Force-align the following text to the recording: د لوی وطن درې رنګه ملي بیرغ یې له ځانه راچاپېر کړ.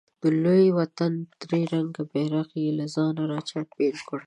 د 0.21 0.23
لوی 0.43 0.65
وطن 0.79 1.11
درې 1.41 1.61
رنګه 1.73 2.01
ملي 2.03 2.09
بیرغ 2.11 2.49
یې 2.61 2.69
له 2.79 2.85
ځانه 2.95 3.23
راچاپېر 3.31 3.95
کړ. 4.07 4.19